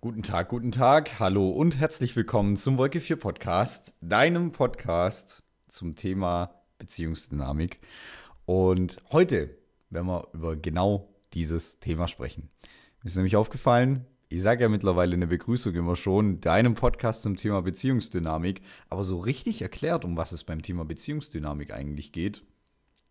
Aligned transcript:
Guten 0.00 0.22
Tag, 0.22 0.50
guten 0.50 0.70
Tag, 0.70 1.18
hallo 1.18 1.50
und 1.50 1.80
herzlich 1.80 2.14
willkommen 2.14 2.56
zum 2.56 2.78
Wolke 2.78 3.00
4 3.00 3.16
Podcast, 3.16 3.94
deinem 4.00 4.52
Podcast 4.52 5.42
zum 5.66 5.96
Thema 5.96 6.54
Beziehungsdynamik. 6.78 7.80
Und 8.46 9.02
heute 9.10 9.58
werden 9.90 10.06
wir 10.06 10.28
über 10.34 10.54
genau 10.54 11.12
dieses 11.34 11.80
Thema 11.80 12.06
sprechen. 12.06 12.48
Mir 13.02 13.08
ist 13.08 13.16
nämlich 13.16 13.34
aufgefallen, 13.34 14.06
ich 14.28 14.40
sage 14.40 14.62
ja 14.62 14.68
mittlerweile 14.68 15.14
in 15.14 15.20
der 15.20 15.26
Begrüßung 15.26 15.74
immer 15.74 15.96
schon, 15.96 16.40
deinem 16.40 16.76
Podcast 16.76 17.24
zum 17.24 17.34
Thema 17.34 17.60
Beziehungsdynamik, 17.62 18.62
aber 18.90 19.02
so 19.02 19.18
richtig 19.18 19.62
erklärt, 19.62 20.04
um 20.04 20.16
was 20.16 20.30
es 20.30 20.44
beim 20.44 20.62
Thema 20.62 20.84
Beziehungsdynamik 20.84 21.72
eigentlich 21.72 22.12
geht, 22.12 22.44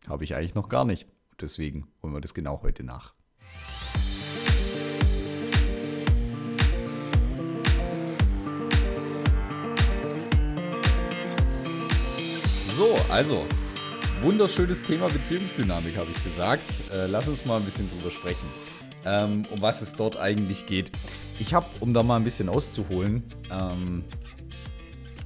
habe 0.08 0.24
ich 0.24 0.38
eigentlich 0.38 0.56
noch 0.56 0.70
gar 0.70 0.86
nicht. 0.86 1.06
Deswegen 1.42 1.90
holen 2.02 2.14
wir 2.14 2.22
das 2.22 2.34
genau 2.34 2.62
heute 2.64 2.86
nach. 2.86 3.14
So, 12.78 12.96
also, 13.10 13.44
wunderschönes 14.22 14.84
Thema 14.84 15.08
Beziehungsdynamik, 15.08 15.98
habe 15.98 16.12
ich 16.12 16.24
gesagt. 16.24 16.62
Äh, 16.94 17.08
lass 17.08 17.28
uns 17.28 17.44
mal 17.44 17.58
ein 17.58 17.66
bisschen 17.66 17.90
drüber 17.90 18.12
sprechen, 18.12 18.48
ähm, 19.04 19.48
um 19.50 19.60
was 19.62 19.82
es 19.82 19.94
dort 19.94 20.16
eigentlich 20.18 20.68
geht. 20.68 20.92
Ich 21.40 21.56
habe, 21.56 21.66
um 21.80 21.96
da 21.96 22.04
mal 22.04 22.18
ein 22.18 22.24
bisschen 22.24 22.50
auszuholen, 22.50 23.24
ähm, 23.52 24.04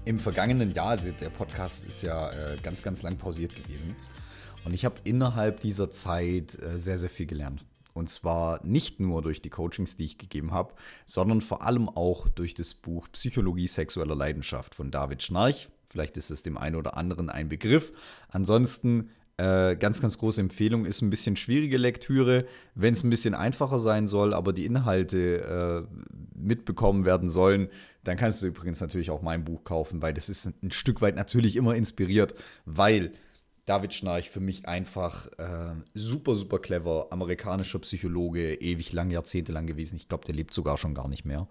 im 0.05 0.17
vergangenen 0.17 0.73
Jahr, 0.73 0.91
also 0.91 1.11
der 1.11 1.29
Podcast 1.29 1.83
ist 1.83 2.03
ja 2.03 2.29
äh, 2.29 2.57
ganz, 2.63 2.83
ganz 2.83 3.01
lang 3.01 3.17
pausiert 3.17 3.53
gewesen. 3.53 3.97
Und 4.63 4.73
ich 4.73 4.85
habe 4.85 4.95
innerhalb 5.03 5.59
dieser 5.59 5.91
Zeit 5.91 6.57
äh, 6.63 6.77
sehr, 6.77 6.99
sehr 6.99 7.09
viel 7.09 7.25
gelernt. 7.25 7.65
Und 7.93 8.09
zwar 8.09 8.65
nicht 8.65 9.01
nur 9.01 9.21
durch 9.21 9.41
die 9.41 9.49
Coachings, 9.49 9.97
die 9.97 10.05
ich 10.05 10.17
gegeben 10.17 10.53
habe, 10.53 10.73
sondern 11.05 11.41
vor 11.41 11.63
allem 11.63 11.89
auch 11.89 12.29
durch 12.29 12.53
das 12.53 12.73
Buch 12.73 13.09
Psychologie 13.11 13.67
sexueller 13.67 14.15
Leidenschaft 14.15 14.73
von 14.73 14.89
David 14.89 15.21
Schnarch. 15.21 15.67
Vielleicht 15.91 16.17
ist 16.17 16.31
es 16.31 16.41
dem 16.41 16.57
einen 16.57 16.75
oder 16.75 16.95
anderen 16.97 17.29
ein 17.29 17.49
Begriff. 17.49 17.91
Ansonsten 18.29 19.09
äh, 19.41 19.75
ganz, 19.75 20.01
ganz 20.01 20.17
große 20.17 20.39
Empfehlung 20.39 20.85
ist 20.85 21.01
ein 21.01 21.09
bisschen 21.09 21.35
schwierige 21.35 21.77
Lektüre, 21.77 22.45
wenn 22.75 22.93
es 22.93 23.03
ein 23.03 23.09
bisschen 23.09 23.33
einfacher 23.33 23.79
sein 23.79 24.07
soll, 24.07 24.33
aber 24.33 24.53
die 24.53 24.65
Inhalte 24.65 25.87
äh, 25.89 25.95
mitbekommen 26.35 27.05
werden 27.05 27.29
sollen, 27.29 27.69
dann 28.03 28.17
kannst 28.17 28.41
du 28.41 28.47
übrigens 28.47 28.81
natürlich 28.81 29.09
auch 29.09 29.21
mein 29.21 29.43
Buch 29.43 29.63
kaufen, 29.63 30.01
weil 30.01 30.13
das 30.13 30.29
ist 30.29 30.45
ein, 30.45 30.71
Stück 30.71 31.01
weit 31.01 31.15
natürlich 31.15 31.55
immer 31.55 31.75
inspiriert, 31.75 32.35
weil 32.65 33.13
David 33.65 33.93
Schnarch 33.93 34.29
für 34.29 34.39
mich 34.39 34.67
einfach 34.67 35.27
äh, 35.39 35.75
super, 35.93 36.35
super 36.35 36.59
clever, 36.59 37.07
amerikanischer 37.09 37.79
Psychologe, 37.79 38.55
ewig 38.55 38.93
lang, 38.93 39.09
jahrzehntelang 39.11 39.65
gewesen. 39.65 39.95
Ich 39.95 40.07
glaube, 40.07 40.25
der 40.25 40.35
lebt 40.35 40.53
sogar 40.53 40.77
schon 40.77 40.93
gar 40.93 41.07
nicht 41.07 41.25
mehr. 41.25 41.47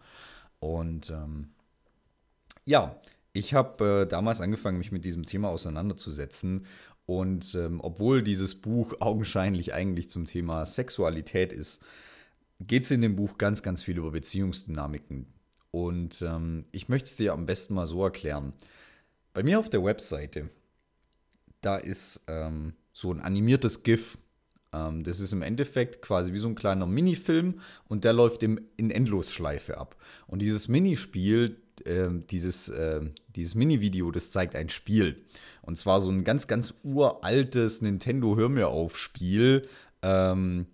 Und 0.61 1.11
ähm, 1.11 1.49
ja, 2.65 3.01
ich 3.33 3.55
habe 3.55 4.03
äh, 4.03 4.07
damals 4.07 4.41
angefangen, 4.41 4.79
mich 4.79 4.93
mit 4.93 5.05
diesem 5.05 5.25
Thema 5.25 5.49
auseinanderzusetzen. 5.49 6.67
Und 7.07 7.55
ähm, 7.55 7.81
obwohl 7.81 8.23
dieses 8.23 8.61
Buch 8.61 8.95
augenscheinlich 9.01 9.75
eigentlich 9.75 10.11
zum 10.11 10.27
Thema 10.27 10.67
Sexualität 10.67 11.53
ist, 11.53 11.83
geht 12.61 12.85
es 12.85 12.91
in 12.91 13.01
dem 13.01 13.17
Buch 13.17 13.39
ganz, 13.39 13.63
ganz 13.63 13.83
viel 13.83 13.99
über 13.99 14.11
Beziehungsdynamiken. 14.11 15.27
Und 15.71 16.23
ähm, 16.23 16.67
ich 16.73 16.89
möchte 16.89 17.09
es 17.09 17.17
dir 17.17 17.33
am 17.33 17.47
besten 17.47 17.75
mal 17.75 17.87
so 17.87 18.05
erklären. 18.05 18.53
Bei 19.33 19.43
mir 19.43 19.59
auf 19.59 19.71
der 19.71 19.85
Webseite, 19.85 20.51
da 21.61 21.77
ist 21.77 22.23
ähm, 22.27 22.75
so 22.93 23.13
ein 23.13 23.21
animiertes 23.21 23.83
GIF. 23.83 24.19
Ähm, 24.73 25.05
das 25.05 25.21
ist 25.21 25.33
im 25.33 25.43
Endeffekt 25.43 26.03
quasi 26.03 26.33
wie 26.33 26.39
so 26.39 26.49
ein 26.49 26.57
kleiner 26.57 26.87
Minifilm 26.87 27.61
und 27.89 28.05
der 28.05 28.13
läuft 28.13 28.43
im, 28.43 28.61
in 28.77 28.91
Endlosschleife 28.91 29.79
ab. 29.79 29.97
Und 30.27 30.41
dieses 30.41 30.69
Minispiel 30.69 31.60
äh, 31.85 32.09
dieses, 32.31 32.69
äh, 32.69 33.01
dieses 33.35 33.55
Mini-Video, 33.55 34.11
das 34.11 34.31
zeigt 34.31 34.57
ein 34.57 34.69
Spiel. 34.69 35.25
Und 35.63 35.79
zwar 35.79 36.01
so 36.01 36.11
ein 36.11 36.25
ganz, 36.25 36.47
ganz 36.47 36.75
uraltes 36.85 37.83
Nintendo 37.83 38.37
Hör 38.37 38.49
mir 38.49 38.69
auf 38.69 38.99
Spiel, 38.99 39.69
ähm, 40.03 40.67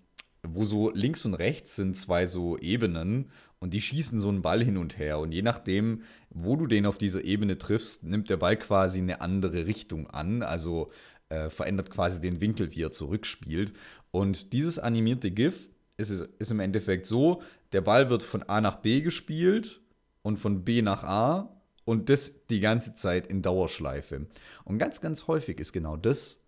wo 0.43 0.65
so 0.65 0.91
links 0.91 1.25
und 1.25 1.35
rechts 1.35 1.77
sind 1.77 1.97
zwei 1.97 2.27
so 2.27 2.57
Ebenen 2.59 3.31
und 3.59 3.75
die 3.75 3.81
schießen 3.81 4.21
so 4.21 4.29
einen 4.29 4.43
Ball 4.43 4.63
hin 4.63 4.77
und 4.77 4.99
her. 4.99 5.19
Und 5.19 5.33
je 5.33 5.43
nachdem, 5.43 6.03
wo 6.31 6.57
du 6.57 6.67
den 6.67 6.87
auf 6.87 6.99
dieser 6.99 7.25
Ebene 7.25 7.59
triffst, 7.59 8.05
nimmt 8.05 8.31
der 8.31 8.37
Ball 8.37 8.57
quasi 8.57 9.01
eine 9.01 9.21
andere 9.21 9.67
Richtung 9.67 10.09
an. 10.09 10.43
Also 10.43 10.91
äh, 11.29 11.51
verändert 11.51 11.91
quasi 11.91 12.21
den 12.21 12.41
Winkel, 12.41 12.71
wie 12.73 12.83
er 12.83 12.91
zurückspielt. 12.91 13.73
Und 14.11 14.53
dieses 14.53 14.79
animierte 14.79 15.31
GIF 15.31 15.69
ist, 15.97 16.11
ist 16.11 16.51
im 16.51 16.61
Endeffekt 16.61 17.07
so, 17.07 17.43
der 17.73 17.81
Ball 17.81 18.11
wird 18.11 18.23
von 18.23 18.43
A 18.45 18.61
nach 18.61 18.77
B 18.77 19.01
gespielt 19.01 19.81
und 20.27 20.39
von 20.39 20.65
B 20.65 20.83
nach 20.83 21.05
A 21.05 21.63
und 21.85 22.09
das 22.09 22.47
die 22.49 22.59
ganze 22.59 22.95
Zeit 22.95 23.29
in 23.29 23.43
Dauerschleife. 23.43 24.27
Und 24.65 24.79
ganz, 24.79 25.01
ganz 25.01 25.29
häufig 25.29 25.61
ist 25.61 25.73
genau 25.73 25.97
das 25.97 26.45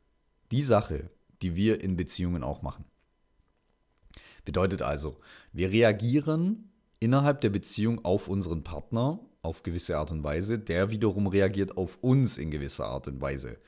die 0.50 0.62
Sache, 0.62 1.10
die 1.42 1.54
wir 1.54 1.80
in 1.80 1.96
Beziehungen 1.96 2.42
auch 2.42 2.60
machen. 2.60 2.84
Bedeutet 4.44 4.82
also, 4.82 5.20
wir 5.52 5.70
reagieren 5.70 6.72
innerhalb 6.98 7.40
der 7.40 7.50
Beziehung 7.50 8.04
auf 8.04 8.26
unseren 8.26 8.64
Partner 8.64 9.20
auf 9.42 9.62
gewisse 9.62 9.96
Art 9.96 10.10
und 10.10 10.24
Weise, 10.24 10.58
der 10.58 10.90
wiederum 10.90 11.28
reagiert 11.28 11.76
auf 11.76 11.98
uns 12.00 12.36
in 12.36 12.50
gewisser 12.50 12.86
Art 12.86 13.06
und 13.06 13.20
Weise. 13.20 13.58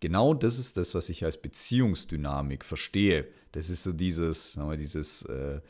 Genau 0.00 0.32
das 0.32 0.58
ist 0.58 0.78
das, 0.78 0.94
was 0.94 1.10
ich 1.10 1.26
als 1.26 1.42
Beziehungsdynamik 1.42 2.64
verstehe. 2.64 3.28
Das 3.52 3.68
ist 3.68 3.82
so 3.82 3.92
dieses, 3.92 4.58
dieses 4.78 5.22
äh, 5.24 5.60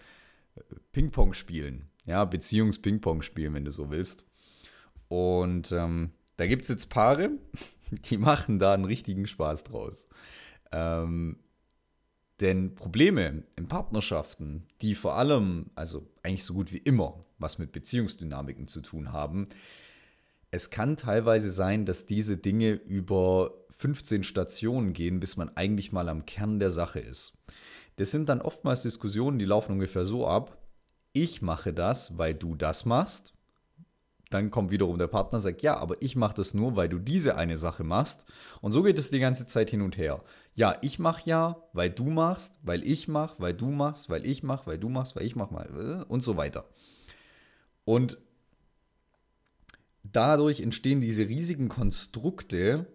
Ping-Pong-Spielen 0.93 1.89
ja, 2.09 2.25
Beziehungs-Ping-Pong 2.25 3.23
spielen, 3.23 3.55
wenn 3.55 3.67
du 3.67 3.71
so 3.71 3.91
willst. 3.91 4.25
Und 5.09 5.73
ähm, 5.73 6.11
da 6.37 6.47
gibt 6.47 6.63
es 6.63 6.69
jetzt 6.69 6.89
Paare, 6.89 7.31
die 7.91 8.17
machen 8.17 8.59
da 8.59 8.73
einen 8.73 8.87
richtigen 8.87 9.27
Spaß 9.27 9.65
draus. 9.65 10.09
Ähm, 10.73 11.39
denn 12.41 12.75
Probleme 12.75 13.45
in 13.57 13.69
Partnerschaften, 13.69 14.67
die 14.81 14.95
vor 14.95 15.17
allem, 15.17 15.67
also 15.75 16.09
eigentlich 16.23 16.45
so 16.45 16.55
gut 16.55 16.73
wie 16.73 16.79
immer, 16.79 17.25
was 17.39 17.59
mit 17.59 17.73
Beziehungsdynamiken 17.73 18.69
zu 18.69 18.81
tun 18.81 19.13
haben, 19.13 19.49
es 20.51 20.71
kann 20.71 20.97
teilweise 20.97 21.51
sein, 21.51 21.85
dass 21.85 22.07
diese 22.07 22.39
Dinge 22.39 22.73
über 22.73 23.53
15 23.71 24.25
Stationen 24.25 24.95
gehen, 24.95 25.21
bis 25.21 25.37
man 25.37 25.51
eigentlich 25.57 25.93
mal 25.93 26.09
am 26.09 26.25
Kern 26.25 26.59
der 26.59 26.71
Sache 26.71 27.01
ist. 27.01 27.35
Das 27.97 28.13
sind 28.13 28.29
dann 28.29 28.41
oftmals 28.41 28.83
Diskussionen, 28.83 29.39
die 29.39 29.45
laufen 29.45 29.73
ungefähr 29.73 30.07
so 30.07 30.27
ab 30.27 30.57
ich 31.13 31.43
mache 31.43 31.73
das, 31.73 32.19
weil 32.19 32.35
du 32.35 32.55
das 32.55 32.85
machst. 32.85 33.35
Dann 34.31 34.51
kommt 34.51 34.71
wiederum 34.71 34.99
der 34.99 35.07
Partner 35.07 35.37
und 35.37 35.43
sagt, 35.43 35.63
ja, 35.63 35.79
aber 35.79 36.03
ich 36.03 36.15
mache 36.15 36.35
das 36.35 36.53
nur, 36.53 36.77
weil 36.77 36.91
du 36.91 36.99
diese 36.99 37.37
eine 37.37 37.57
Sache 37.57 37.83
machst. 37.83 38.27
Und 38.61 38.73
so 38.73 38.83
geht 38.83 38.99
es 38.99 39.11
die 39.11 39.21
ganze 39.21 39.47
Zeit 39.47 39.71
hin 39.71 39.81
und 39.81 39.97
her. 39.97 40.23
Ja, 40.55 40.77
ich 40.83 40.99
mache 40.99 41.23
ja, 41.25 41.57
weil 41.73 41.89
du 41.89 42.11
machst, 42.11 42.53
weil 42.63 42.85
ich 42.85 43.09
mache, 43.09 43.37
weil 43.39 43.55
du 43.55 43.71
machst, 43.71 44.11
weil 44.11 44.27
ich 44.27 44.43
mache, 44.43 44.67
weil 44.67 44.79
du 44.79 44.91
machst, 44.91 45.17
weil 45.17 45.25
ich 45.25 45.35
mache 45.35 45.55
mal 45.55 46.05
und 46.09 46.23
so 46.23 46.37
weiter. 46.37 46.69
Und 47.85 48.19
dadurch 50.03 50.61
entstehen 50.61 51.01
diese 51.01 51.27
riesigen 51.27 51.71
Konstrukte, 51.71 52.87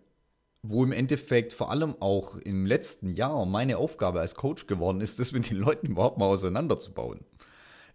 wo 0.61 0.83
im 0.83 0.91
Endeffekt 0.91 1.53
vor 1.53 1.71
allem 1.71 1.95
auch 1.99 2.35
im 2.35 2.67
letzten 2.67 3.09
Jahr 3.09 3.45
meine 3.47 3.79
Aufgabe 3.79 4.19
als 4.19 4.35
Coach 4.35 4.67
geworden 4.67 5.01
ist, 5.01 5.19
das 5.19 5.31
mit 5.31 5.49
den 5.49 5.57
Leuten 5.57 5.87
überhaupt 5.87 6.19
mal 6.19 6.27
auseinanderzubauen 6.27 7.25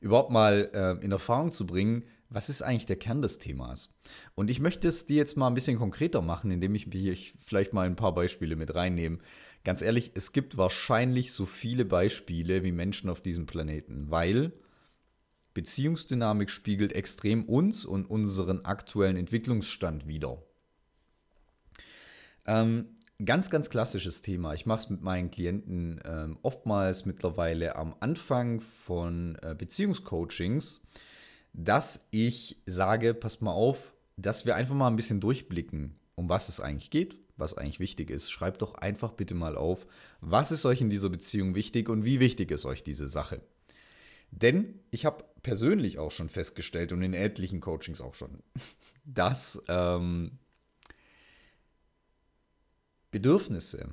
überhaupt 0.01 0.31
mal 0.31 0.71
äh, 0.73 1.05
in 1.05 1.13
Erfahrung 1.13 1.53
zu 1.53 1.67
bringen, 1.67 2.05
was 2.31 2.49
ist 2.49 2.63
eigentlich 2.63 2.87
der 2.87 2.97
Kern 2.97 3.23
des 3.23 3.39
Themas? 3.39 3.95
Und 4.35 4.51
ich 4.51 4.61
möchte 4.61 4.89
es 4.89 5.07
dir 5.07 5.17
jetzt 5.17 5.37
mal 5.37 5.47
ein 5.47 5.55
bisschen 5.55 5.79
konkreter 5.79 6.21
machen, 6.21 6.51
indem 6.51 6.75
ich 6.75 6.89
hier 6.93 7.17
vielleicht 7.39 7.73
mal 7.73 7.87
ein 7.87 7.97
paar 7.97 8.15
Beispiele 8.15 8.55
mit 8.55 8.75
reinnehme. 8.75 9.19
Ganz 9.65 9.83
ehrlich, 9.83 10.13
es 10.15 10.33
gibt 10.33 10.57
wahrscheinlich 10.57 11.33
so 11.33 11.47
viele 11.47 11.85
Beispiele 11.85 12.63
wie 12.65 12.73
Menschen 12.73 13.11
auf 13.11 13.21
diesem 13.21 13.47
Planeten, 13.47 14.11
weil 14.11 14.53
Beziehungsdynamik 15.55 16.51
spiegelt 16.51 16.93
extrem 16.93 17.45
uns 17.45 17.85
und 17.85 18.09
unseren 18.09 18.65
aktuellen 18.65 19.17
Entwicklungsstand 19.17 20.07
wider. 20.07 20.43
Ähm, 22.47 22.98
ganz, 23.25 23.51
ganz 23.51 23.69
klassisches 23.69 24.23
Thema. 24.23 24.55
Ich 24.55 24.67
mache 24.67 24.81
es 24.81 24.91
mit 24.91 25.03
meinen 25.03 25.31
Klienten 25.31 26.01
ähm, 26.05 26.39
oftmals 26.43 27.05
mittlerweile 27.05 27.77
am 27.77 27.95
Anfang 28.01 28.61
von 28.61 29.37
äh, 29.43 29.55
Beziehungscoachings, 29.57 30.83
dass 31.53 32.07
ich 32.11 32.63
sage, 32.67 33.15
passt 33.15 33.43
mal 33.43 33.53
auf, 33.53 33.95
dass 34.17 34.47
wir 34.47 34.55
einfach 34.55 34.75
mal 34.75 34.89
ein 34.89 34.97
bisschen 34.97 35.21
durchblicken, 35.21 35.97
um 36.15 36.29
was 36.29 36.49
es 36.49 36.61
eigentlich 36.61 36.91
geht, 36.91 37.17
was 37.37 37.59
eigentlich 37.59 37.81
wichtig 37.81 38.11
ist. 38.11 38.31
Schreibt 38.31 38.63
doch 38.63 38.75
einfach 38.75 39.13
bitte 39.13 39.35
mal 39.35 39.57
auf, 39.57 39.87
was 40.21 40.53
ist 40.53 40.65
euch 40.65 40.81
in 40.81 40.91
dieser 40.91 41.09
Beziehung 41.09 41.55
wichtig 41.55 41.89
und 41.89 42.05
wie 42.05 42.21
wichtig 42.21 42.51
ist 42.53 42.67
euch 42.67 42.85
diese 42.85 43.09
Sache. 43.09 43.41
Denn 44.31 44.81
ich 44.91 45.07
habe 45.07 45.25
persönlich 45.43 45.99
auch 45.99 46.11
schon 46.11 46.29
festgestellt 46.29 46.93
und 46.93 47.03
in 47.03 47.15
etlichen 47.15 47.61
Coachings 47.61 48.01
auch 48.01 48.15
schon, 48.15 48.43
dass 49.05 49.61
ähm, 49.69 50.39
Bedürfnisse, 53.11 53.89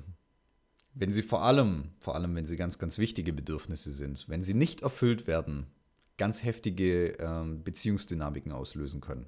wenn 0.94 1.12
sie 1.12 1.22
vor 1.22 1.42
allem, 1.42 1.90
vor 1.98 2.14
allem 2.14 2.34
wenn 2.34 2.46
sie 2.46 2.56
ganz, 2.56 2.78
ganz 2.78 2.98
wichtige 2.98 3.32
Bedürfnisse 3.32 3.90
sind, 3.90 4.28
wenn 4.28 4.42
sie 4.42 4.54
nicht 4.54 4.82
erfüllt 4.82 5.26
werden, 5.26 5.66
ganz 6.16 6.42
heftige 6.42 7.08
ähm, 7.18 7.62
Beziehungsdynamiken 7.62 8.52
auslösen 8.52 9.00
können. 9.00 9.26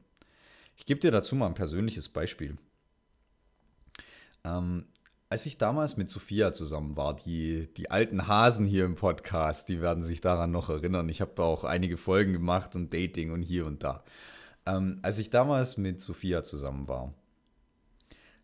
Ich 0.76 0.86
gebe 0.86 1.00
dir 1.00 1.10
dazu 1.10 1.36
mal 1.36 1.46
ein 1.46 1.54
persönliches 1.54 2.08
Beispiel. 2.08 2.56
Ähm, 4.44 4.86
als 5.30 5.44
ich 5.44 5.58
damals 5.58 5.98
mit 5.98 6.08
Sophia 6.08 6.52
zusammen 6.52 6.96
war, 6.96 7.14
die, 7.14 7.68
die 7.74 7.90
alten 7.90 8.28
Hasen 8.28 8.64
hier 8.64 8.86
im 8.86 8.94
Podcast, 8.94 9.68
die 9.68 9.82
werden 9.82 10.02
sich 10.02 10.22
daran 10.22 10.50
noch 10.50 10.70
erinnern. 10.70 11.08
Ich 11.10 11.20
habe 11.20 11.32
da 11.34 11.42
auch 11.42 11.64
einige 11.64 11.98
Folgen 11.98 12.32
gemacht 12.32 12.76
und 12.76 12.94
Dating 12.94 13.32
und 13.32 13.42
hier 13.42 13.66
und 13.66 13.82
da. 13.82 14.04
Ähm, 14.64 15.00
als 15.02 15.18
ich 15.18 15.28
damals 15.28 15.76
mit 15.76 16.00
Sophia 16.00 16.44
zusammen 16.44 16.88
war, 16.88 17.12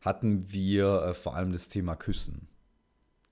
hatten 0.05 0.53
wir 0.53 1.03
äh, 1.03 1.15
vor 1.15 1.35
allem 1.35 1.53
das 1.53 1.69
Thema 1.69 1.97
Küssen. 1.97 2.49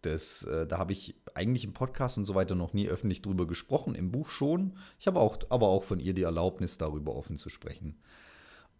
Das, 0.00 0.42
äh, 0.44 0.66
da 0.66 0.78
habe 0.78 0.92
ich 0.92 1.14
eigentlich 1.34 1.64
im 1.64 1.74
Podcast 1.74 2.18
und 2.18 2.24
so 2.24 2.34
weiter 2.34 2.54
noch 2.54 2.72
nie 2.72 2.88
öffentlich 2.88 3.22
drüber 3.22 3.46
gesprochen, 3.46 3.94
im 3.94 4.10
Buch 4.10 4.30
schon. 4.30 4.76
Ich 4.98 5.06
habe 5.06 5.20
auch, 5.20 5.38
aber 5.50 5.68
auch 5.68 5.84
von 5.84 6.00
ihr 6.00 6.14
die 6.14 6.22
Erlaubnis, 6.22 6.78
darüber 6.78 7.14
offen 7.14 7.36
zu 7.36 7.50
sprechen. 7.50 7.98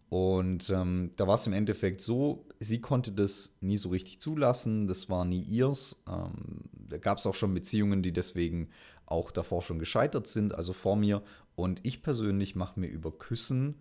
Und 0.09 0.69
ähm, 0.69 1.11
da 1.15 1.27
war 1.27 1.35
es 1.35 1.47
im 1.47 1.53
Endeffekt 1.53 2.01
so, 2.01 2.45
sie 2.59 2.81
konnte 2.81 3.11
das 3.11 3.55
nie 3.61 3.77
so 3.77 3.89
richtig 3.89 4.19
zulassen, 4.19 4.85
das 4.85 5.09
war 5.09 5.23
nie 5.25 5.41
ihrs. 5.41 6.03
Ähm, 6.07 6.65
da 6.73 6.97
gab 6.97 7.19
es 7.19 7.25
auch 7.25 7.33
schon 7.33 7.53
Beziehungen, 7.53 8.03
die 8.03 8.11
deswegen 8.11 8.69
auch 9.05 9.31
davor 9.31 9.61
schon 9.61 9.79
gescheitert 9.79 10.27
sind, 10.27 10.53
also 10.53 10.73
vor 10.73 10.97
mir. 10.97 11.23
Und 11.55 11.79
ich 11.83 12.03
persönlich 12.03 12.55
mache 12.55 12.79
mir 12.79 12.87
über 12.87 13.11
Küssen 13.11 13.79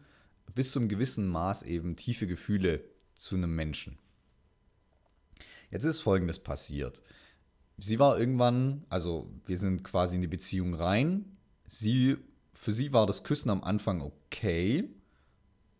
bis 0.54 0.72
zu 0.72 0.78
einem 0.78 0.88
gewissen 0.88 1.26
Maß 1.26 1.64
eben 1.64 1.96
tiefe 1.96 2.26
Gefühle 2.26 2.84
zu 3.14 3.36
einem 3.36 3.54
Menschen. 3.54 3.98
Jetzt 5.72 5.84
ist 5.84 6.00
Folgendes 6.00 6.38
passiert. 6.38 7.02
Sie 7.78 7.98
war 7.98 8.16
irgendwann, 8.16 8.84
also 8.88 9.28
wir 9.46 9.56
sind 9.56 9.82
quasi 9.82 10.14
in 10.14 10.22
die 10.22 10.28
Beziehung 10.28 10.74
rein. 10.74 11.36
Sie, 11.66 12.16
für 12.54 12.72
sie 12.72 12.92
war 12.92 13.06
das 13.06 13.24
Küssen 13.24 13.50
am 13.50 13.64
Anfang 13.64 14.00
okay 14.00 14.88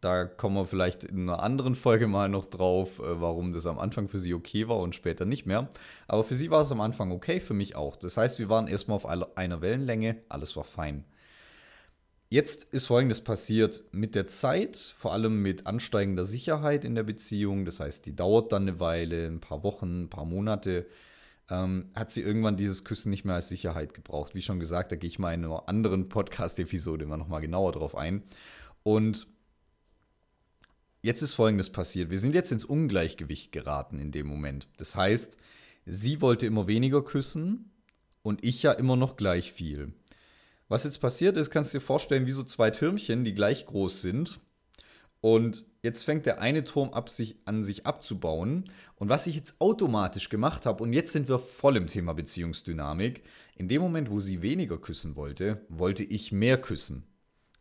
da 0.03 0.25
kommen 0.25 0.57
wir 0.57 0.67
vielleicht 0.67 1.05
in 1.05 1.29
einer 1.29 1.41
anderen 1.45 1.77
Folge 1.77 2.09
mal 2.09 2.29
noch 2.29 2.45
drauf, 2.45 2.99
äh, 2.99 3.21
warum 3.21 3.53
das 3.53 3.67
am 3.67 3.79
Anfang 3.79 4.09
für 4.09 4.19
sie 4.19 4.35
okay 4.35 4.67
war 4.67 4.81
und 4.81 4.97
später 4.97 5.25
nicht 5.25 5.47
mehr. 5.47 5.69
Aber 6.09 6.25
für 6.25 6.35
sie 6.35 6.51
war 6.51 6.63
es 6.63 6.73
am 6.73 6.81
Anfang 6.81 7.13
okay, 7.13 7.39
für 7.39 7.55
mich 7.55 7.77
auch. 7.77 7.95
Das 7.95 8.17
heißt, 8.17 8.41
wir 8.41 8.49
waren 8.49 8.67
erstmal 8.67 8.97
auf 8.97 9.07
einer 9.07 9.61
Wellenlänge, 9.61 10.17
alles 10.29 10.57
war 10.57 10.65
fein. 10.65 11.05
Jetzt 12.33 12.65
ist 12.73 12.87
Folgendes 12.87 13.21
passiert 13.21 13.83
mit 13.93 14.15
der 14.15 14.27
Zeit, 14.27 14.79
vor 14.79 15.13
allem 15.13 15.43
mit 15.43 15.67
ansteigender 15.67 16.25
Sicherheit 16.25 16.83
in 16.83 16.95
der 16.95 17.03
Beziehung. 17.03 17.67
Das 17.67 17.79
heißt, 17.79 18.07
die 18.07 18.17
dauert 18.17 18.53
dann 18.53 18.63
eine 18.63 18.81
Weile, 18.81 19.27
ein 19.27 19.43
paar 19.43 19.63
Wochen, 19.63 20.05
ein 20.05 20.09
paar 20.09 20.25
Monate. 20.25 20.87
Ähm, 21.51 21.91
hat 21.95 22.11
sie 22.11 22.23
irgendwann 22.23 22.57
dieses 22.57 22.85
Küssen 22.85 23.11
nicht 23.11 23.27
mehr 23.27 23.35
als 23.35 23.51
Sicherheit 23.51 23.93
gebraucht. 23.93 24.35
Wie 24.35 24.41
schon 24.41 24.61
gesagt, 24.61 24.93
da 24.93 24.97
gehe 24.97 25.09
ich 25.09 25.19
mal 25.19 25.35
in 25.35 25.45
einer 25.45 25.69
anderen 25.69 26.09
Podcast-Episode 26.09 27.05
mal 27.05 27.19
nochmal 27.19 27.43
genauer 27.43 27.73
drauf 27.73 27.95
ein. 27.95 28.23
Und 28.83 29.27
Jetzt 31.03 31.21
ist 31.21 31.35
Folgendes 31.35 31.69
passiert. 31.69 32.09
Wir 32.09 32.19
sind 32.19 32.35
jetzt 32.35 32.51
ins 32.51 32.65
Ungleichgewicht 32.65 33.53
geraten 33.53 33.99
in 33.99 34.11
dem 34.11 34.27
Moment. 34.27 34.69
Das 34.79 34.97
heißt, 34.97 35.37
sie 35.85 36.23
wollte 36.23 36.47
immer 36.47 36.67
weniger 36.67 37.05
küssen 37.05 37.73
und 38.23 38.43
ich 38.43 38.63
ja 38.63 38.73
immer 38.73 38.97
noch 38.97 39.17
gleich 39.19 39.53
viel. 39.53 39.93
Was 40.73 40.85
jetzt 40.85 41.03
passiert 41.03 41.37
ist, 41.37 41.51
kannst 41.51 41.75
du 41.75 41.79
dir 41.79 41.85
vorstellen, 41.85 42.25
wie 42.25 42.33
so 42.33 42.43
zwei 42.45 42.71
Türmchen, 42.71 43.25
die 43.25 43.35
gleich 43.35 43.67
groß 43.67 44.01
sind. 44.01 44.41
Und 45.21 45.67
jetzt 45.83 46.03
fängt 46.03 46.25
der 46.25 46.41
eine 46.41 46.65
Turm 46.65 46.95
ab, 46.95 47.11
sich, 47.11 47.37
an 47.45 47.63
sich 47.63 47.85
abzubauen. 47.85 48.65
Und 48.95 49.11
was 49.11 49.27
ich 49.27 49.37
jetzt 49.37 49.61
automatisch 49.61 50.31
gemacht 50.31 50.65
habe, 50.65 50.83
und 50.83 50.95
jetzt 50.95 51.13
sind 51.13 51.29
wir 51.29 51.39
voll 51.39 51.77
im 51.77 51.89
Thema 51.89 52.15
Beziehungsdynamik, 52.15 53.23
in 53.55 53.69
dem 53.69 53.83
Moment, 53.83 54.11
wo 54.11 54.19
sie 54.19 54.41
weniger 54.41 54.79
küssen 54.79 55.15
wollte, 55.15 55.61
wollte 55.69 56.05
ich 56.05 56.33
mehr 56.33 56.59
küssen. 56.59 57.05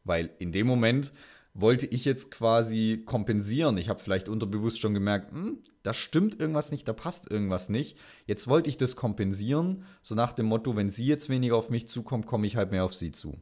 Weil 0.06 0.30
in 0.40 0.54
dem 0.54 0.66
Moment 0.66 1.12
wollte 1.54 1.86
ich 1.86 2.06
jetzt 2.06 2.32
quasi 2.32 3.04
kompensieren. 3.06 3.78
Ich 3.78 3.90
habe 3.90 4.02
vielleicht 4.02 4.30
unterbewusst 4.30 4.80
schon 4.80 4.94
gemerkt, 4.94 5.32
hm, 5.32 5.60
da 5.84 5.94
stimmt 5.94 6.40
irgendwas 6.40 6.72
nicht, 6.72 6.88
da 6.88 6.94
passt 6.94 7.30
irgendwas 7.30 7.70
nicht. 7.70 7.98
Jetzt 8.26 8.48
wollte 8.48 8.70
ich 8.70 8.78
das 8.78 8.96
kompensieren, 8.96 9.84
so 10.02 10.16
nach 10.16 10.32
dem 10.32 10.46
Motto, 10.46 10.76
wenn 10.76 10.90
sie 10.90 11.06
jetzt 11.06 11.30
weniger 11.30 11.58
auf 11.58 11.70
mich 11.70 11.88
zukommt, 11.88 12.26
komme 12.26 12.48
ich 12.48 12.56
halt 12.56 12.72
mehr 12.72 12.86
auf 12.86 12.94
sie 12.94 13.12
zu. 13.12 13.38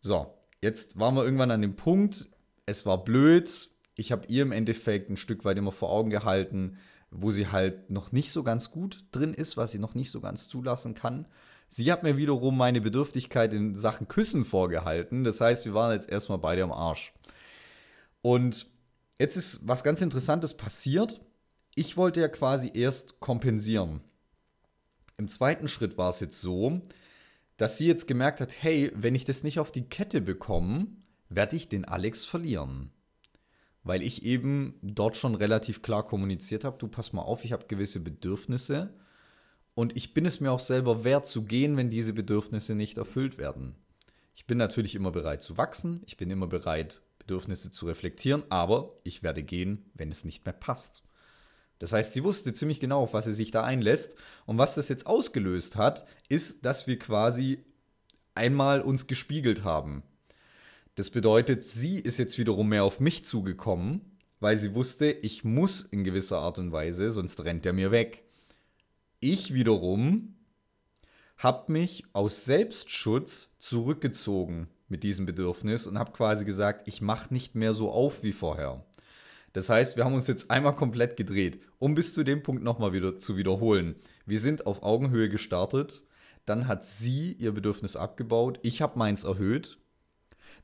So, 0.00 0.34
jetzt 0.60 0.98
waren 0.98 1.14
wir 1.14 1.24
irgendwann 1.24 1.52
an 1.52 1.62
dem 1.62 1.76
Punkt, 1.76 2.28
es 2.66 2.86
war 2.86 3.04
blöd. 3.04 3.68
Ich 3.94 4.10
habe 4.10 4.26
ihr 4.28 4.42
im 4.42 4.52
Endeffekt 4.52 5.10
ein 5.10 5.16
Stück 5.16 5.44
weit 5.44 5.58
immer 5.58 5.72
vor 5.72 5.90
Augen 5.90 6.10
gehalten, 6.10 6.78
wo 7.12 7.30
sie 7.30 7.48
halt 7.48 7.90
noch 7.90 8.10
nicht 8.10 8.32
so 8.32 8.42
ganz 8.42 8.70
gut 8.70 9.04
drin 9.12 9.34
ist, 9.34 9.56
was 9.56 9.72
sie 9.72 9.78
noch 9.78 9.94
nicht 9.94 10.10
so 10.10 10.20
ganz 10.20 10.48
zulassen 10.48 10.94
kann. 10.94 11.26
Sie 11.68 11.90
hat 11.92 12.02
mir 12.02 12.16
wiederum 12.16 12.56
meine 12.56 12.80
Bedürftigkeit 12.80 13.52
in 13.52 13.74
Sachen 13.74 14.08
Küssen 14.08 14.44
vorgehalten. 14.44 15.24
Das 15.24 15.40
heißt, 15.40 15.64
wir 15.64 15.74
waren 15.74 15.92
jetzt 15.92 16.10
erstmal 16.10 16.38
beide 16.38 16.62
am 16.62 16.72
Arsch. 16.72 17.12
Und 18.22 18.66
jetzt 19.18 19.36
ist 19.36 19.60
was 19.66 19.84
ganz 19.84 20.00
Interessantes 20.00 20.54
passiert. 20.54 21.20
Ich 21.74 21.96
wollte 21.96 22.20
ja 22.20 22.28
quasi 22.28 22.70
erst 22.72 23.20
kompensieren. 23.20 24.00
Im 25.18 25.28
zweiten 25.28 25.68
Schritt 25.68 25.96
war 25.98 26.10
es 26.10 26.20
jetzt 26.20 26.40
so, 26.40 26.82
dass 27.56 27.78
sie 27.78 27.86
jetzt 27.86 28.08
gemerkt 28.08 28.40
hat, 28.40 28.52
hey, 28.62 28.90
wenn 28.94 29.14
ich 29.14 29.24
das 29.24 29.42
nicht 29.42 29.58
auf 29.58 29.70
die 29.70 29.88
Kette 29.88 30.20
bekomme, 30.20 30.88
werde 31.28 31.56
ich 31.56 31.68
den 31.68 31.84
Alex 31.84 32.24
verlieren. 32.24 32.90
Weil 33.84 34.02
ich 34.02 34.22
eben 34.22 34.78
dort 34.82 35.16
schon 35.16 35.34
relativ 35.34 35.82
klar 35.82 36.04
kommuniziert 36.04 36.64
habe, 36.64 36.78
du 36.78 36.88
pass 36.88 37.12
mal 37.12 37.22
auf, 37.22 37.44
ich 37.44 37.52
habe 37.52 37.66
gewisse 37.66 38.00
Bedürfnisse 38.00 38.94
und 39.74 39.96
ich 39.96 40.14
bin 40.14 40.26
es 40.26 40.40
mir 40.40 40.52
auch 40.52 40.60
selber 40.60 41.04
wert 41.04 41.26
zu 41.26 41.44
gehen, 41.44 41.76
wenn 41.76 41.90
diese 41.90 42.12
Bedürfnisse 42.12 42.74
nicht 42.74 42.98
erfüllt 42.98 43.38
werden. 43.38 43.74
Ich 44.34 44.46
bin 44.46 44.58
natürlich 44.58 44.94
immer 44.94 45.10
bereit 45.10 45.42
zu 45.42 45.56
wachsen, 45.56 46.02
ich 46.06 46.16
bin 46.16 46.30
immer 46.30 46.46
bereit, 46.46 47.02
Bedürfnisse 47.18 47.70
zu 47.70 47.86
reflektieren, 47.86 48.44
aber 48.50 48.98
ich 49.04 49.22
werde 49.22 49.42
gehen, 49.42 49.90
wenn 49.94 50.10
es 50.10 50.24
nicht 50.24 50.44
mehr 50.44 50.54
passt. 50.54 51.02
Das 51.78 51.92
heißt, 51.92 52.12
sie 52.12 52.22
wusste 52.22 52.54
ziemlich 52.54 52.78
genau, 52.78 53.02
auf 53.02 53.12
was 53.12 53.24
sie 53.24 53.32
sich 53.32 53.50
da 53.50 53.64
einlässt. 53.64 54.14
Und 54.46 54.56
was 54.56 54.76
das 54.76 54.88
jetzt 54.88 55.06
ausgelöst 55.08 55.74
hat, 55.74 56.06
ist, 56.28 56.64
dass 56.64 56.86
wir 56.86 56.96
quasi 56.96 57.64
einmal 58.36 58.82
uns 58.82 59.08
gespiegelt 59.08 59.64
haben. 59.64 60.04
Das 60.94 61.08
bedeutet, 61.08 61.64
sie 61.64 61.98
ist 61.98 62.18
jetzt 62.18 62.36
wiederum 62.36 62.68
mehr 62.68 62.84
auf 62.84 63.00
mich 63.00 63.24
zugekommen, 63.24 64.18
weil 64.40 64.56
sie 64.56 64.74
wusste, 64.74 65.10
ich 65.10 65.42
muss 65.42 65.80
in 65.80 66.04
gewisser 66.04 66.38
Art 66.38 66.58
und 66.58 66.70
Weise, 66.70 67.10
sonst 67.10 67.42
rennt 67.44 67.64
er 67.64 67.72
mir 67.72 67.90
weg. 67.90 68.24
Ich 69.20 69.54
wiederum 69.54 70.34
habe 71.38 71.72
mich 71.72 72.04
aus 72.12 72.44
Selbstschutz 72.44 73.56
zurückgezogen 73.58 74.68
mit 74.88 75.02
diesem 75.02 75.26
Bedürfnis 75.26 75.86
und 75.86 75.98
habe 75.98 76.12
quasi 76.12 76.44
gesagt, 76.44 76.86
ich 76.86 77.00
mache 77.00 77.32
nicht 77.32 77.54
mehr 77.54 77.72
so 77.72 77.90
auf 77.90 78.22
wie 78.22 78.32
vorher. 78.32 78.84
Das 79.52 79.68
heißt, 79.68 79.96
wir 79.96 80.04
haben 80.04 80.14
uns 80.14 80.26
jetzt 80.28 80.50
einmal 80.50 80.74
komplett 80.74 81.16
gedreht, 81.16 81.60
um 81.78 81.94
bis 81.94 82.14
zu 82.14 82.22
dem 82.22 82.42
Punkt 82.42 82.62
nochmal 82.62 82.92
wieder 82.92 83.18
zu 83.18 83.36
wiederholen. 83.36 83.96
Wir 84.24 84.40
sind 84.40 84.66
auf 84.66 84.82
Augenhöhe 84.82 85.28
gestartet, 85.28 86.02
dann 86.44 86.68
hat 86.68 86.84
sie 86.84 87.32
ihr 87.32 87.52
Bedürfnis 87.52 87.96
abgebaut, 87.96 88.58
ich 88.62 88.82
habe 88.82 88.98
meins 88.98 89.24
erhöht, 89.24 89.78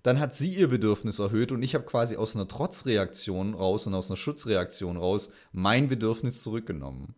dann 0.03 0.21
hat 0.21 0.35
sie 0.35 0.55
ihr 0.55 0.69
Bedürfnis 0.69 1.19
erhöht 1.19 1.53
und 1.53 1.63
ich 1.63 1.75
habe 1.75 1.85
quasi 1.85 2.17
aus 2.17 2.35
einer 2.35 2.49
Trotzreaktion 2.49 3.55
raus 3.55 3.87
und 3.87 3.95
aus 3.95 4.11
einer 4.11 4.17
Schutzreaktion 4.17 4.97
raus 4.97 5.31
mein 5.53 5.89
Bedürfnis 5.89 6.43
zurückgenommen. 6.43 7.15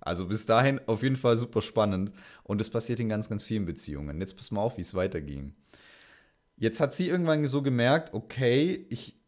Also 0.00 0.26
bis 0.26 0.46
dahin 0.46 0.80
auf 0.86 1.02
jeden 1.02 1.16
Fall 1.16 1.36
super 1.36 1.60
spannend. 1.60 2.12
Und 2.42 2.60
es 2.60 2.70
passiert 2.70 3.00
in 3.00 3.08
ganz, 3.08 3.28
ganz 3.28 3.44
vielen 3.44 3.66
Beziehungen. 3.66 4.20
Jetzt 4.20 4.36
pass 4.36 4.50
mal 4.50 4.62
auf, 4.62 4.76
wie 4.76 4.82
es 4.82 4.94
weiterging. 4.94 5.54
Jetzt 6.56 6.80
hat 6.80 6.94
sie 6.94 7.08
irgendwann 7.08 7.46
so 7.46 7.62
gemerkt, 7.62 8.14
okay, 8.14 8.86
ich 8.88 9.20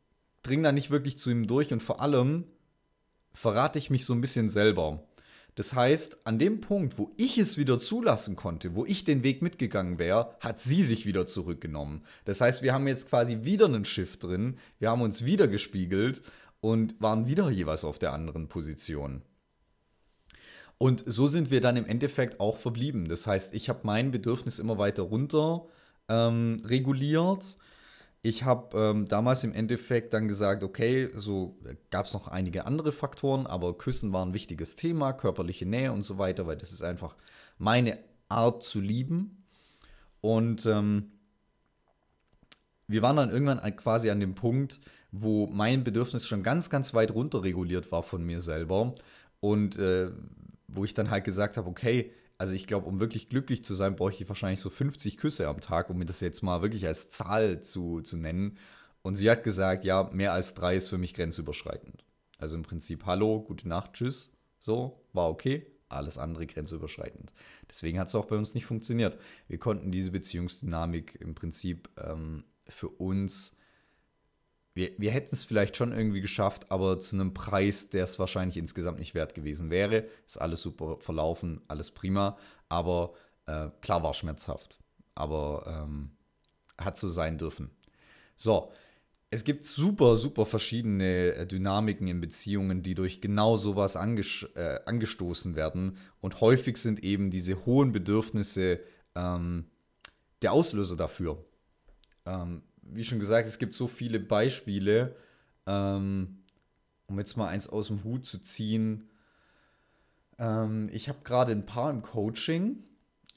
dringe 0.43 0.65
da 0.65 0.73
nicht 0.73 0.91
wirklich 0.91 1.19
zu 1.19 1.31
ihm 1.31 1.47
durch 1.47 1.73
und 1.73 1.83
vor 1.83 2.01
allem 2.01 2.47
verrate 3.33 3.79
ich 3.79 3.91
mich 3.91 4.05
so 4.05 4.15
ein 4.15 4.21
bisschen 4.21 4.49
selber. 4.49 5.07
Das 5.55 5.75
heißt, 5.75 6.27
an 6.27 6.39
dem 6.39 6.61
Punkt, 6.61 6.99
wo 6.99 7.11
ich 7.17 7.39
es 7.39 7.59
wieder 7.59 7.79
zulassen 7.79 8.37
konnte, 8.37 8.75
wo 8.75 8.85
ich 8.87 9.05
den 9.05 9.23
Weg 9.23 9.43
mitgegangen 9.43 9.99
wäre, 9.99 10.37
hat 10.41 10.61
sie 10.61 10.83
sich 10.83 11.07
wieder 11.07 11.27
zurückgenommen. 11.27 12.05
Das 12.25 12.41
heißt, 12.41 12.63
wir 12.63 12.73
haben 12.73 12.87
jetzt 12.87 13.09
quasi 13.09 13.41
wieder 13.43 13.67
einen 13.67 13.85
Schiff 13.85 14.19
drin, 14.19 14.57
wir 14.79 14.91
haben 14.91 15.03
uns 15.03 15.25
wieder 15.25 15.49
gespiegelt 15.49 16.23
und 16.61 17.01
waren 17.01 17.27
wieder 17.27 17.51
jeweils 17.51 17.85
auf 17.85 17.99
der 17.99 18.13
anderen 18.13 18.49
Position. 18.49 19.23
Und 20.79 21.05
so 21.07 21.27
sind 21.27 21.51
wir 21.51 21.61
dann 21.61 21.77
im 21.77 21.85
Endeffekt 21.85 22.41
auch 22.41 22.57
verblieben. 22.57 23.07
Das 23.07 23.27
heißt, 23.27 23.55
ich 23.55 23.69
habe 23.69 23.81
mein 23.83 24.11
Bedürfnis 24.11 24.59
immer 24.59 24.79
weiter 24.79 25.03
runter 25.03 25.67
ähm, 26.09 26.57
reguliert. 26.65 27.59
Ich 28.23 28.45
habe 28.45 28.79
ähm, 28.79 29.07
damals 29.07 29.45
im 29.45 29.55
Endeffekt 29.55 30.13
dann 30.13 30.29
gesagt, 30.29 30.63
okay, 30.63 31.11
so 31.15 31.59
gab 31.91 32.07
es 32.07 32.13
noch 32.13 32.29
einige 32.29 32.67
andere 32.67 32.93
Faktoren, 32.93 33.47
aber 33.47 33.79
Küssen 33.79 34.13
war 34.13 34.27
ein 34.27 34.35
wichtiges 34.35 34.77
Thema, 34.77 35.15
körperliche 35.15 35.65
Nähe 35.65 35.93
und 35.93 36.03
so 36.03 36.19
weiter, 36.19 36.47
weil 36.47 36.57
das 36.57 36.73
ist 36.73 36.83
einfach 36.83 37.17
meine 37.57 37.99
Art 38.29 38.63
zu 38.63 38.81
lieben. 38.81 39.45
Und 40.21 40.67
ähm, 40.67 41.13
wir 42.87 43.01
waren 43.01 43.17
dann 43.17 43.31
irgendwann 43.31 43.77
quasi 43.77 44.11
an 44.11 44.21
dem 44.21 44.35
Punkt, 44.35 44.81
wo 45.13 45.47
mein 45.47 45.83
Bedürfnis 45.83 46.27
schon 46.27 46.43
ganz, 46.43 46.69
ganz 46.69 46.93
weit 46.93 47.13
runter 47.13 47.43
reguliert 47.43 47.91
war 47.91 48.03
von 48.03 48.23
mir 48.23 48.43
selber. 48.43 48.95
Und 49.41 49.79
äh, 49.79 50.11
wo 50.69 50.85
ich 50.85 50.95
dann 50.95 51.11
halt 51.11 51.25
gesagt 51.25 51.57
habe, 51.57 51.69
okay, 51.69 52.13
also 52.41 52.55
ich 52.55 52.67
glaube, 52.67 52.87
um 52.87 53.01
wirklich 53.01 53.29
glücklich 53.29 53.63
zu 53.65 53.75
sein, 53.75 53.97
bräuchte 53.97 54.23
ich 54.23 54.29
wahrscheinlich 54.31 54.61
so 54.61 54.71
50 54.71 55.19
Küsse 55.19 55.47
am 55.47 55.61
Tag, 55.61 55.91
um 55.91 55.99
mir 55.99 56.07
das 56.07 56.21
jetzt 56.21 56.41
mal 56.41 56.63
wirklich 56.63 56.87
als 56.87 57.11
Zahl 57.11 57.61
zu, 57.61 58.01
zu 58.01 58.17
nennen. 58.17 58.57
Und 59.03 59.17
sie 59.17 59.31
hat 59.31 59.45
gesagt, 59.45 59.85
ja, 59.85 60.09
mehr 60.15 60.33
als 60.33 60.55
drei 60.55 60.75
ist 60.75 60.89
für 60.89 60.97
mich 60.97 61.13
grenzüberschreitend. 61.13 62.03
Also 62.39 62.57
im 62.57 62.63
Prinzip, 62.63 63.05
hallo, 63.05 63.43
gute 63.43 63.69
Nacht, 63.69 63.93
tschüss. 63.93 64.33
So, 64.59 65.05
war 65.13 65.29
okay. 65.29 65.67
Alles 65.91 66.17
andere 66.17 66.47
grenzüberschreitend. 66.47 67.31
Deswegen 67.69 68.01
hat 68.01 68.09
es 68.09 68.15
auch 68.15 68.25
bei 68.25 68.37
uns 68.37 68.55
nicht 68.55 68.65
funktioniert. 68.65 69.19
Wir 69.47 69.59
konnten 69.59 69.93
diese 69.93 70.11
Beziehungsdynamik 70.11 71.21
im 71.21 71.35
Prinzip 71.35 71.91
ähm, 71.99 72.45
für 72.71 72.89
uns 72.89 73.55
wir, 74.75 74.91
wir 74.99 75.11
hätten 75.11 75.35
es 75.35 75.45
vielleicht 75.45 75.77
schon 75.77 75.93
irgendwie 75.93 76.21
geschafft, 76.21 76.71
aber 76.71 77.01
zu 77.01 77.17
einem 77.17 77.35
Preis, 77.35 77.89
der 77.89 78.05
es 78.05 78.19
wahrscheinlich 78.19 78.57
insgesamt 78.57 78.99
nicht 78.99 79.15
wert 79.15 79.35
gewesen 79.35 79.71
wäre. 79.71 80.07
Ist 80.27 80.41
alles 80.41 80.63
super 80.63 80.99
verlaufen, 81.01 81.61
alles 81.69 81.91
prima, 81.91 82.39
aber 82.69 83.15
äh, 83.47 83.69
klar 83.81 84.03
war 84.03 84.15
schmerzhaft. 84.15 84.79
Aber 85.15 85.65
ähm, 85.67 86.13
hat 86.79 86.97
so 86.97 87.09
sein 87.09 87.37
dürfen. 87.37 87.71
So, 88.37 88.73
es 89.31 89.45
gibt 89.45 89.65
super, 89.65 90.17
super 90.17 90.45
verschiedene 90.45 91.35
äh, 91.35 91.47
Dynamiken 91.47 92.09
in 92.09 92.21
Beziehungen, 92.21 92.83
die 92.83 92.95
durch 92.95 93.21
genau 93.21 93.57
sowas 93.57 93.95
äh, 93.97 94.81
angestoßen 94.87 95.55
werden. 95.57 95.99
Und 96.21 96.41
häufig 96.41 96.77
sind 96.79 97.05
eben 97.05 97.31
diese 97.31 97.65
hohen 97.65 97.93
Bedürfnisse 97.93 98.81
ähm, 99.15 99.67
der 100.43 100.53
Auslöser 100.53 100.97
dafür. 100.97 101.45
Ähm, 102.27 102.63
wie 102.95 103.05
schon 103.05 103.19
gesagt, 103.19 103.49
es 103.49 103.59
gibt 103.59 103.75
so 103.75 103.87
viele 103.87 104.21
Beispiele, 104.21 105.17
ähm, 105.67 106.39
um 107.07 107.19
jetzt 107.19 107.37
mal 107.37 107.49
eins 107.49 107.69
aus 107.69 107.89
dem 107.89 108.05
Hut 108.05 108.27
zu 108.27 108.39
ziehen. 108.39 109.09
Ähm, 110.39 110.89
ich 110.93 111.09
habe 111.09 111.21
gerade 111.25 111.53
ein 111.53 111.67
paar 111.67 111.91
im 111.91 112.03
Coaching. 112.03 112.85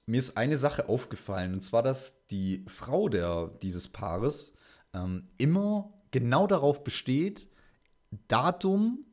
Mir 0.06 0.18
ist 0.18 0.38
eine 0.38 0.58
Sache 0.58 0.90
aufgefallen, 0.90 1.54
und 1.54 1.64
zwar, 1.64 1.82
dass 1.82 2.26
die 2.28 2.66
Frau 2.68 3.08
der, 3.08 3.52
dieses 3.62 3.88
Paares 3.88 4.54
ähm, 4.94 5.26
immer 5.38 5.94
genau 6.12 6.46
darauf 6.46 6.84
besteht, 6.84 7.48
Datum, 8.28 9.06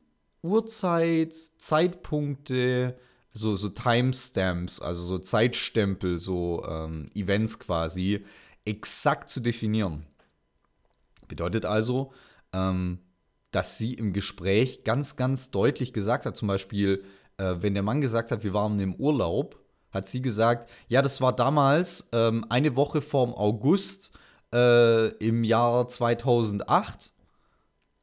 Uhrzeit, 0.43 1.33
Zeitpunkte, 1.33 2.97
so, 3.33 3.55
so 3.55 3.69
Timestamps, 3.69 4.81
also 4.81 5.03
so 5.03 5.19
Zeitstempel, 5.19 6.19
so 6.19 6.65
ähm, 6.67 7.09
Events 7.15 7.59
quasi, 7.59 8.25
exakt 8.65 9.29
zu 9.29 9.39
definieren. 9.39 10.05
Bedeutet 11.31 11.63
also, 11.63 12.11
ähm, 12.51 12.99
dass 13.51 13.77
sie 13.77 13.93
im 13.93 14.11
Gespräch 14.11 14.83
ganz, 14.83 15.15
ganz 15.15 15.49
deutlich 15.49 15.93
gesagt 15.93 16.25
hat, 16.25 16.35
zum 16.35 16.49
Beispiel, 16.49 17.05
äh, 17.37 17.55
wenn 17.59 17.73
der 17.73 17.83
Mann 17.83 18.01
gesagt 18.01 18.31
hat, 18.31 18.43
wir 18.43 18.53
waren 18.53 18.77
im 18.81 18.95
Urlaub, 18.95 19.57
hat 19.93 20.09
sie 20.09 20.21
gesagt, 20.21 20.69
ja, 20.89 21.01
das 21.01 21.21
war 21.21 21.33
damals 21.33 22.09
ähm, 22.11 22.45
eine 22.49 22.75
Woche 22.75 23.01
vorm 23.01 23.33
August 23.33 24.11
äh, 24.53 25.07
im 25.25 25.45
Jahr 25.45 25.87
2008. 25.87 27.13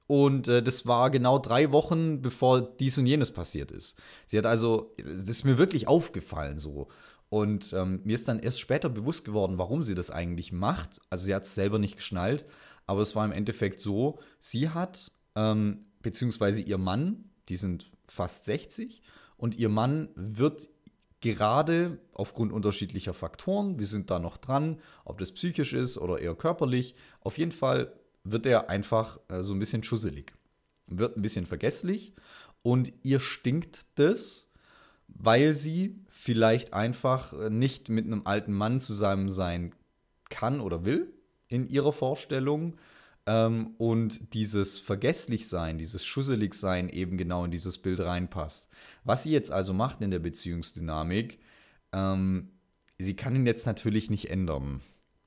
Und 0.07 0.49
äh, 0.49 0.63
das 0.63 0.87
war 0.87 1.11
genau 1.11 1.39
drei 1.39 1.71
Wochen, 1.71 2.23
bevor 2.23 2.63
dies 2.63 2.97
und 2.97 3.05
jenes 3.05 3.31
passiert 3.31 3.73
ist. 3.73 3.99
Sie 4.25 4.39
hat 4.39 4.47
also, 4.47 4.95
das 4.97 5.29
ist 5.29 5.45
mir 5.45 5.59
wirklich 5.59 5.87
aufgefallen 5.87 6.59
so. 6.59 6.89
Und 7.29 7.75
ähm, 7.75 8.01
mir 8.05 8.15
ist 8.15 8.27
dann 8.27 8.39
erst 8.39 8.59
später 8.59 8.89
bewusst 8.89 9.27
geworden, 9.27 9.59
warum 9.59 9.83
sie 9.83 9.95
das 9.95 10.11
eigentlich 10.11 10.51
macht. 10.51 10.99
Also 11.11 11.27
sie 11.27 11.35
hat 11.35 11.43
es 11.43 11.55
selber 11.55 11.79
nicht 11.79 11.97
geschnallt, 11.97 12.47
aber 12.89 13.03
es 13.03 13.15
war 13.15 13.25
im 13.25 13.33
Endeffekt 13.33 13.79
so, 13.79 14.19
sie 14.41 14.71
hat, 14.71 15.13
ähm, 15.37 15.85
beziehungsweise 16.03 16.63
ihr 16.63 16.79
Mann, 16.79 17.31
die 17.49 17.57
sind 17.57 17.93
fast 18.07 18.47
60, 18.47 19.03
und 19.37 19.57
ihr 19.57 19.69
Mann 19.69 20.09
wird 20.17 20.69
gerade 21.21 21.99
aufgrund 22.15 22.51
unterschiedlicher 22.51 23.13
Faktoren, 23.13 23.79
wir 23.79 23.87
sind 23.87 24.11
da 24.11 24.19
noch 24.19 24.39
dran, 24.39 24.81
ob 25.05 25.19
das 25.19 25.33
psychisch 25.33 25.75
ist 25.75 25.99
oder 25.99 26.19
eher 26.19 26.35
körperlich, 26.35 26.95
auf 27.21 27.37
jeden 27.37 27.53
Fall 27.53 27.93
wird 28.25 28.47
er 28.47 28.71
einfach 28.71 29.21
äh, 29.29 29.43
so 29.43 29.53
ein 29.53 29.59
bisschen 29.59 29.83
schusselig, 29.83 30.33
wird 30.87 31.17
ein 31.17 31.23
bisschen 31.23 31.45
vergesslich 31.45 32.15
und 32.63 32.93
ihr 33.03 33.21
stinkt 33.21 33.87
das, 33.97 34.47
weil 35.09 35.53
sie 35.53 36.01
vielleicht 36.09 36.73
einfach 36.73 37.35
äh, 37.35 37.51
nicht 37.51 37.91
mit 37.91 38.07
einem 38.07 38.23
alten 38.25 38.55
Mann 38.55 38.81
zusammen 38.81 39.31
sein 39.31 39.75
kann 40.31 40.61
oder 40.61 40.87
will 40.87 41.13
in 41.49 41.69
ihrer 41.69 41.93
Vorstellung 41.93 42.77
ähm, 43.27 43.75
und 43.79 44.35
dieses 44.35 44.79
Vergesslichsein, 44.79 45.79
dieses 45.79 46.05
Schusseligsein 46.05 46.89
eben 46.89 47.19
genau 47.19 47.45
in 47.45 47.51
dieses 47.51 47.79
Bild 47.79 48.01
reinpasst. 48.01 48.71
Was 49.05 49.23
sie 49.23 49.31
jetzt 49.31 49.51
also 49.53 49.73
macht 49.73 50.01
in 50.01 50.11
der 50.11 50.19
Beziehungsdynamik, 50.19 51.39
ähm, 51.93 52.51
sie 52.99 53.17
kann 53.17 53.35
ihn 53.35 53.47
jetzt 53.47 53.67
natürlich 53.67 54.11
nicht 54.11 54.31
ändern. 54.31 54.81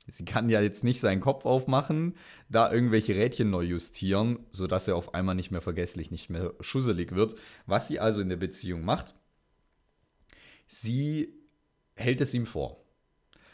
Sie 0.07 0.25
kann 0.25 0.49
ja 0.49 0.61
jetzt 0.61 0.83
nicht 0.83 0.99
seinen 0.99 1.21
Kopf 1.21 1.45
aufmachen, 1.45 2.15
da 2.49 2.71
irgendwelche 2.71 3.15
Rädchen 3.15 3.49
neu 3.49 3.61
justieren, 3.61 4.39
sodass 4.51 4.87
er 4.87 4.95
auf 4.95 5.13
einmal 5.13 5.35
nicht 5.35 5.51
mehr 5.51 5.61
vergesslich, 5.61 6.11
nicht 6.11 6.29
mehr 6.29 6.53
schusselig 6.59 7.13
wird. 7.13 7.35
Was 7.65 7.87
sie 7.87 7.99
also 7.99 8.19
in 8.19 8.29
der 8.29 8.37
Beziehung 8.37 8.83
macht, 8.83 9.13
sie 10.67 11.33
hält 11.93 12.19
es 12.19 12.33
ihm 12.33 12.45
vor. 12.45 12.83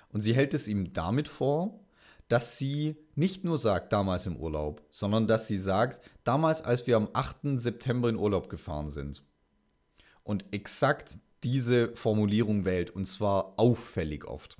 Und 0.09 0.21
sie 0.21 0.33
hält 0.33 0.53
es 0.53 0.67
ihm 0.67 0.93
damit 0.93 1.27
vor, 1.27 1.79
dass 2.27 2.57
sie 2.57 2.98
nicht 3.15 3.43
nur 3.43 3.57
sagt, 3.57 3.93
damals 3.93 4.25
im 4.25 4.38
Urlaub, 4.38 4.86
sondern 4.89 5.27
dass 5.27 5.48
sie 5.48 5.57
sagt, 5.57 6.01
damals, 6.24 6.62
als 6.62 6.86
wir 6.86 6.98
am 6.98 7.10
8. 7.13 7.60
September 7.60 8.10
in 8.10 8.17
Urlaub 8.17 8.50
gefahren 8.50 8.89
sind. 8.89 9.24
Und 10.24 10.46
exakt 10.51 11.19
diese 11.43 11.96
Formulierung 11.96 12.65
wählt, 12.65 12.89
und 12.89 13.05
zwar 13.05 13.53
auffällig 13.57 14.25
oft. 14.25 14.57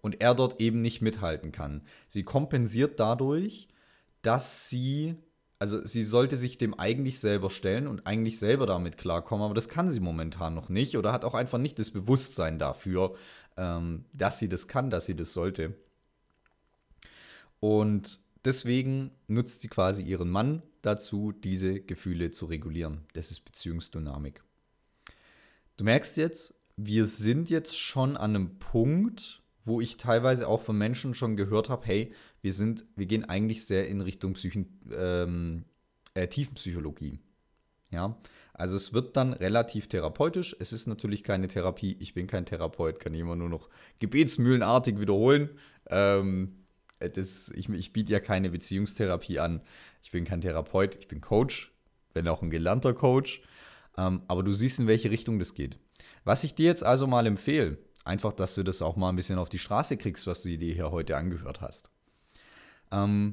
Und 0.00 0.20
er 0.20 0.34
dort 0.34 0.60
eben 0.60 0.80
nicht 0.80 1.02
mithalten 1.02 1.52
kann. 1.52 1.82
Sie 2.08 2.24
kompensiert 2.24 2.98
dadurch, 2.98 3.68
dass 4.22 4.68
sie, 4.68 5.16
also 5.60 5.84
sie 5.84 6.02
sollte 6.02 6.36
sich 6.36 6.58
dem 6.58 6.74
eigentlich 6.74 7.20
selber 7.20 7.50
stellen 7.50 7.86
und 7.86 8.06
eigentlich 8.06 8.38
selber 8.40 8.66
damit 8.66 8.96
klarkommen, 8.96 9.44
aber 9.44 9.54
das 9.54 9.68
kann 9.68 9.90
sie 9.90 10.00
momentan 10.00 10.54
noch 10.54 10.68
nicht 10.68 10.96
oder 10.96 11.12
hat 11.12 11.24
auch 11.24 11.34
einfach 11.34 11.58
nicht 11.58 11.78
das 11.78 11.90
Bewusstsein 11.90 12.58
dafür, 12.58 13.14
ähm, 13.56 14.04
dass 14.12 14.38
sie 14.38 14.48
das 14.48 14.66
kann, 14.66 14.90
dass 14.90 15.06
sie 15.06 15.16
das 15.16 15.32
sollte. 15.32 15.74
Und 17.60 18.20
deswegen 18.44 19.10
nutzt 19.26 19.60
sie 19.60 19.68
quasi 19.68 20.02
ihren 20.02 20.30
Mann 20.30 20.62
dazu, 20.82 21.32
diese 21.32 21.80
Gefühle 21.80 22.30
zu 22.30 22.46
regulieren. 22.46 23.06
Das 23.12 23.30
ist 23.30 23.40
Beziehungsdynamik. 23.40 24.42
Du 25.76 25.84
merkst 25.84 26.16
jetzt, 26.16 26.54
wir 26.76 27.06
sind 27.06 27.50
jetzt 27.50 27.76
schon 27.76 28.16
an 28.16 28.34
einem 28.34 28.58
Punkt, 28.58 29.42
wo 29.64 29.80
ich 29.80 29.96
teilweise 29.96 30.48
auch 30.48 30.62
von 30.62 30.78
Menschen 30.78 31.14
schon 31.14 31.36
gehört 31.36 31.68
habe, 31.68 31.86
hey, 31.86 32.12
wir 32.40 32.52
sind, 32.52 32.84
wir 32.96 33.06
gehen 33.06 33.24
eigentlich 33.24 33.66
sehr 33.66 33.88
in 33.88 34.00
Richtung 34.00 34.34
Psychen, 34.34 34.80
ähm, 34.92 35.64
äh, 36.14 36.26
Tiefenpsychologie. 36.26 37.18
Ja, 37.90 38.18
also 38.52 38.76
es 38.76 38.92
wird 38.92 39.16
dann 39.16 39.32
relativ 39.32 39.88
therapeutisch. 39.88 40.54
Es 40.58 40.72
ist 40.72 40.86
natürlich 40.86 41.24
keine 41.24 41.48
Therapie. 41.48 41.96
Ich 42.00 42.12
bin 42.12 42.26
kein 42.26 42.44
Therapeut, 42.44 43.00
kann 43.00 43.14
immer 43.14 43.34
nur 43.34 43.48
noch 43.48 43.70
gebetsmühlenartig 43.98 45.00
wiederholen. 45.00 45.50
Ähm, 45.88 46.54
äh, 46.54 46.57
das, 46.98 47.50
ich, 47.54 47.68
ich 47.68 47.92
biete 47.92 48.12
ja 48.12 48.20
keine 48.20 48.50
Beziehungstherapie 48.50 49.38
an. 49.38 49.60
Ich 50.02 50.10
bin 50.10 50.24
kein 50.24 50.40
Therapeut, 50.40 50.96
ich 50.96 51.08
bin 51.08 51.20
Coach, 51.20 51.72
wenn 52.14 52.28
auch 52.28 52.42
ein 52.42 52.50
gelernter 52.50 52.94
Coach. 52.94 53.42
Ähm, 53.96 54.22
aber 54.28 54.42
du 54.42 54.52
siehst, 54.52 54.78
in 54.78 54.86
welche 54.86 55.10
Richtung 55.10 55.38
das 55.38 55.54
geht. 55.54 55.78
Was 56.24 56.44
ich 56.44 56.54
dir 56.54 56.66
jetzt 56.66 56.84
also 56.84 57.06
mal 57.06 57.26
empfehle, 57.26 57.78
einfach, 58.04 58.32
dass 58.32 58.54
du 58.54 58.62
das 58.62 58.82
auch 58.82 58.96
mal 58.96 59.10
ein 59.10 59.16
bisschen 59.16 59.38
auf 59.38 59.48
die 59.48 59.58
Straße 59.58 59.96
kriegst, 59.96 60.26
was 60.26 60.42
du 60.42 60.56
dir 60.56 60.74
hier 60.74 60.90
heute 60.90 61.16
angehört 61.16 61.60
hast. 61.60 61.90
Ähm, 62.90 63.32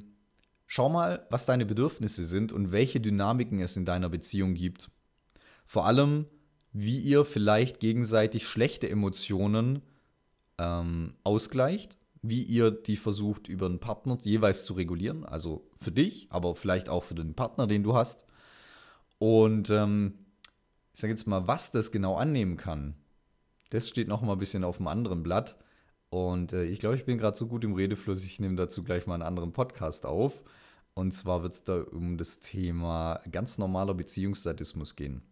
schau 0.67 0.89
mal, 0.89 1.25
was 1.29 1.45
deine 1.45 1.65
Bedürfnisse 1.65 2.25
sind 2.25 2.51
und 2.51 2.71
welche 2.71 2.99
Dynamiken 2.99 3.59
es 3.59 3.77
in 3.77 3.85
deiner 3.85 4.09
Beziehung 4.09 4.53
gibt. 4.53 4.91
Vor 5.65 5.85
allem, 5.85 6.25
wie 6.73 6.99
ihr 6.99 7.23
vielleicht 7.23 7.79
gegenseitig 7.79 8.47
schlechte 8.47 8.89
Emotionen 8.89 9.81
ähm, 10.57 11.15
ausgleicht 11.23 11.97
wie 12.29 12.43
ihr 12.43 12.71
die 12.71 12.97
versucht 12.97 13.47
über 13.47 13.65
einen 13.65 13.79
Partner 13.79 14.17
jeweils 14.21 14.65
zu 14.65 14.73
regulieren. 14.73 15.25
Also 15.25 15.67
für 15.77 15.91
dich, 15.91 16.27
aber 16.29 16.55
vielleicht 16.55 16.89
auch 16.89 17.03
für 17.03 17.15
den 17.15 17.35
Partner, 17.35 17.67
den 17.67 17.83
du 17.83 17.93
hast. 17.93 18.25
Und 19.19 19.69
ähm, 19.69 20.13
ich 20.93 21.01
sage 21.01 21.13
jetzt 21.13 21.27
mal, 21.27 21.47
was 21.47 21.71
das 21.71 21.91
genau 21.91 22.15
annehmen 22.15 22.57
kann, 22.57 22.95
das 23.69 23.89
steht 23.89 24.07
noch 24.07 24.21
mal 24.21 24.33
ein 24.33 24.39
bisschen 24.39 24.63
auf 24.63 24.79
einem 24.79 24.87
anderen 24.87 25.23
Blatt. 25.23 25.57
Und 26.09 26.53
äh, 26.53 26.63
ich 26.65 26.79
glaube, 26.79 26.95
ich 26.95 27.05
bin 27.05 27.17
gerade 27.17 27.37
so 27.37 27.47
gut 27.47 27.63
im 27.63 27.73
Redefluss, 27.73 28.23
ich 28.23 28.39
nehme 28.39 28.55
dazu 28.55 28.83
gleich 28.83 29.07
mal 29.07 29.15
einen 29.15 29.23
anderen 29.23 29.53
Podcast 29.53 30.05
auf. 30.05 30.43
Und 30.93 31.13
zwar 31.13 31.43
wird 31.43 31.53
es 31.53 31.63
da 31.63 31.81
um 31.81 32.17
das 32.17 32.39
Thema 32.39 33.19
ganz 33.29 33.57
normaler 33.57 33.93
Beziehungssadismus 33.93 34.95
gehen. 34.95 35.23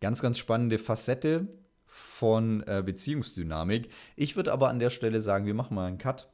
Ganz, 0.00 0.22
ganz 0.22 0.38
spannende 0.38 0.78
Facette, 0.78 1.48
von 1.94 2.64
äh, 2.66 2.82
Beziehungsdynamik. 2.84 3.88
Ich 4.16 4.34
würde 4.34 4.52
aber 4.52 4.68
an 4.68 4.80
der 4.80 4.90
Stelle 4.90 5.20
sagen, 5.20 5.46
wir 5.46 5.54
machen 5.54 5.76
mal 5.76 5.86
einen 5.86 5.98
Cut. 5.98 6.28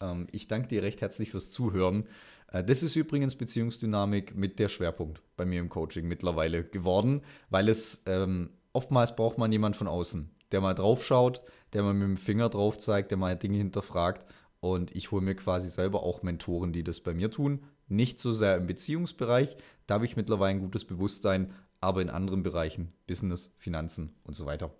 Ähm, 0.00 0.26
ich 0.32 0.48
danke 0.48 0.66
dir 0.66 0.82
recht 0.82 1.00
herzlich 1.00 1.30
fürs 1.30 1.50
Zuhören. 1.50 2.08
Äh, 2.50 2.64
das 2.64 2.82
ist 2.82 2.96
übrigens 2.96 3.36
Beziehungsdynamik 3.36 4.34
mit 4.34 4.58
der 4.58 4.68
Schwerpunkt 4.68 5.22
bei 5.36 5.46
mir 5.46 5.60
im 5.60 5.68
Coaching 5.68 6.08
mittlerweile 6.08 6.64
geworden, 6.64 7.22
weil 7.48 7.68
es 7.68 8.02
ähm, 8.06 8.50
oftmals 8.72 9.14
braucht 9.14 9.38
man 9.38 9.52
jemand 9.52 9.76
von 9.76 9.86
außen, 9.86 10.30
der 10.50 10.60
mal 10.60 10.74
drauf 10.74 11.04
schaut, 11.04 11.42
der 11.74 11.84
mal 11.84 11.94
mit 11.94 12.08
dem 12.08 12.16
Finger 12.16 12.48
drauf 12.48 12.76
zeigt, 12.76 13.12
der 13.12 13.18
mal 13.18 13.36
Dinge 13.36 13.58
hinterfragt. 13.58 14.26
Und 14.58 14.96
ich 14.96 15.12
hole 15.12 15.22
mir 15.22 15.36
quasi 15.36 15.68
selber 15.68 16.02
auch 16.02 16.24
Mentoren, 16.24 16.72
die 16.72 16.82
das 16.82 16.98
bei 16.98 17.14
mir 17.14 17.30
tun. 17.30 17.62
Nicht 17.86 18.18
so 18.18 18.32
sehr 18.32 18.56
im 18.56 18.66
Beziehungsbereich, 18.66 19.56
da 19.86 19.94
habe 19.94 20.06
ich 20.06 20.16
mittlerweile 20.16 20.56
ein 20.56 20.60
gutes 20.60 20.84
Bewusstsein, 20.84 21.54
aber 21.80 22.02
in 22.02 22.10
anderen 22.10 22.42
Bereichen, 22.42 22.92
Business, 23.06 23.54
Finanzen 23.58 24.16
und 24.24 24.34
so 24.34 24.44
weiter. 24.44 24.74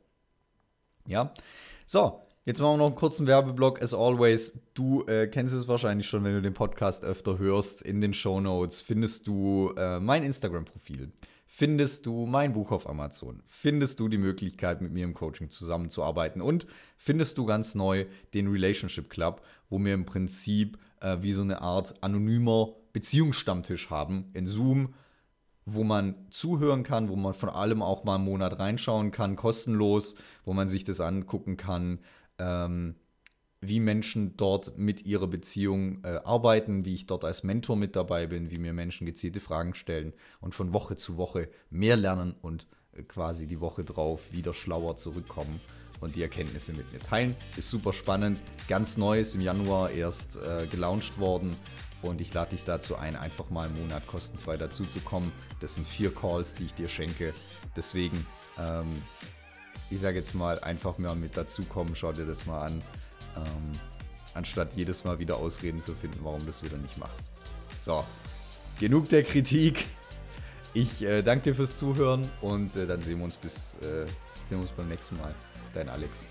Ja, 1.08 1.32
so, 1.86 2.20
Jetzt 2.44 2.60
machen 2.60 2.74
wir 2.74 2.78
noch 2.78 2.86
einen 2.86 2.94
kurzen 2.94 3.26
Werbeblock. 3.26 3.82
As 3.82 3.92
always, 3.92 4.58
du 4.72 5.04
äh, 5.06 5.26
kennst 5.26 5.54
es 5.54 5.68
wahrscheinlich 5.68 6.06
schon, 6.06 6.24
wenn 6.24 6.32
du 6.32 6.40
den 6.40 6.54
Podcast 6.54 7.04
öfter 7.04 7.36
hörst. 7.36 7.82
In 7.82 8.00
den 8.00 8.14
Show 8.14 8.40
Notes 8.40 8.80
findest 8.80 9.26
du 9.26 9.74
äh, 9.76 10.00
mein 10.00 10.22
Instagram-Profil. 10.22 11.12
Findest 11.46 12.06
du 12.06 12.24
mein 12.24 12.54
Buch 12.54 12.72
auf 12.72 12.88
Amazon? 12.88 13.42
Findest 13.48 14.00
du 14.00 14.08
die 14.08 14.16
Möglichkeit, 14.16 14.80
mit 14.80 14.92
mir 14.92 15.04
im 15.04 15.12
Coaching 15.12 15.50
zusammenzuarbeiten? 15.50 16.40
Und 16.40 16.66
findest 16.96 17.36
du 17.36 17.44
ganz 17.44 17.74
neu 17.74 18.06
den 18.32 18.48
Relationship 18.48 19.10
Club, 19.10 19.42
wo 19.68 19.78
wir 19.78 19.92
im 19.92 20.06
Prinzip 20.06 20.78
äh, 21.00 21.18
wie 21.20 21.32
so 21.32 21.42
eine 21.42 21.60
Art 21.60 22.02
anonymer 22.02 22.70
Beziehungsstammtisch 22.94 23.90
haben 23.90 24.30
in 24.32 24.46
Zoom, 24.46 24.94
wo 25.74 25.84
man 25.84 26.14
zuhören 26.30 26.82
kann, 26.82 27.08
wo 27.08 27.16
man 27.16 27.34
von 27.34 27.48
allem 27.48 27.82
auch 27.82 28.04
mal 28.04 28.16
einen 28.16 28.24
Monat 28.24 28.58
reinschauen 28.58 29.10
kann, 29.10 29.36
kostenlos, 29.36 30.14
wo 30.44 30.52
man 30.52 30.68
sich 30.68 30.84
das 30.84 31.00
angucken 31.00 31.56
kann 31.56 32.00
ähm, 32.38 32.94
wie 33.60 33.80
Menschen 33.80 34.36
dort 34.36 34.78
mit 34.78 35.04
ihrer 35.04 35.26
Beziehung 35.26 36.04
äh, 36.04 36.20
arbeiten, 36.24 36.84
wie 36.84 36.94
ich 36.94 37.06
dort 37.06 37.24
als 37.24 37.42
Mentor 37.42 37.76
mit 37.76 37.96
dabei 37.96 38.26
bin, 38.26 38.50
wie 38.50 38.58
mir 38.58 38.72
Menschen 38.72 39.04
gezielte 39.04 39.40
Fragen 39.40 39.74
stellen 39.74 40.12
und 40.40 40.54
von 40.54 40.72
Woche 40.72 40.94
zu 40.94 41.16
Woche 41.16 41.48
mehr 41.70 41.96
lernen 41.96 42.34
und 42.40 42.68
äh, 42.92 43.02
quasi 43.02 43.46
die 43.46 43.60
Woche 43.60 43.84
drauf 43.84 44.32
wieder 44.32 44.54
schlauer 44.54 44.96
zurückkommen 44.96 45.60
und 46.00 46.16
die 46.16 46.22
Erkenntnisse 46.22 46.72
mit 46.72 46.92
mir 46.92 47.00
teilen. 47.00 47.36
Ist 47.56 47.70
super 47.70 47.92
spannend, 47.92 48.40
ganz 48.68 48.96
neu, 48.96 49.20
ist 49.20 49.34
im 49.34 49.40
Januar 49.40 49.90
erst 49.90 50.36
äh, 50.36 50.66
gelauncht 50.66 51.18
worden 51.18 51.56
und 52.02 52.20
ich 52.20 52.32
lade 52.32 52.50
dich 52.50 52.64
dazu 52.64 52.96
ein, 52.96 53.16
einfach 53.16 53.50
mal 53.50 53.66
einen 53.66 53.80
Monat 53.80 54.06
kostenfrei 54.06 54.56
dazu 54.56 54.84
zu 54.84 55.00
kommen. 55.00 55.32
Das 55.60 55.74
sind 55.74 55.86
vier 55.86 56.14
Calls, 56.14 56.54
die 56.54 56.64
ich 56.64 56.74
dir 56.74 56.88
schenke. 56.88 57.34
Deswegen 57.76 58.26
ähm, 58.58 58.86
ich 59.90 60.00
sage 60.00 60.18
jetzt 60.18 60.34
mal, 60.34 60.58
einfach 60.60 60.98
mal 60.98 61.14
mit 61.14 61.36
dazukommen, 61.36 61.94
schau 61.96 62.12
dir 62.12 62.26
das 62.26 62.46
mal 62.46 62.66
an, 62.66 62.82
ähm, 63.36 63.72
anstatt 64.34 64.74
jedes 64.74 65.04
Mal 65.04 65.18
wieder 65.18 65.36
Ausreden 65.36 65.80
zu 65.80 65.94
finden, 65.94 66.18
warum 66.22 66.40
du 66.40 66.46
das 66.46 66.62
wieder 66.62 66.76
nicht 66.76 66.98
machst. 66.98 67.30
So, 67.80 68.04
genug 68.78 69.08
der 69.08 69.22
Kritik. 69.22 69.86
Ich 70.74 71.02
äh, 71.02 71.22
danke 71.22 71.44
dir 71.44 71.54
fürs 71.54 71.76
Zuhören 71.76 72.28
und 72.42 72.76
äh, 72.76 72.86
dann 72.86 73.02
sehen 73.02 73.18
wir 73.18 73.24
uns 73.24 73.36
bis 73.36 73.74
äh, 73.80 74.04
sehen 74.48 74.58
wir 74.58 74.60
uns 74.60 74.70
beim 74.70 74.88
nächsten 74.88 75.16
Mal. 75.16 75.34
Dein 75.78 75.90
Alex. 75.90 76.26